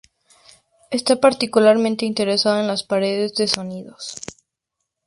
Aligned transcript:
Estaba 0.89 1.21
particularmente 1.21 2.05
interesado 2.07 2.59
en 2.59 2.65
las 2.65 2.81
"paredes 2.81 3.35
de 3.35 3.47
sonidos". 3.47 4.15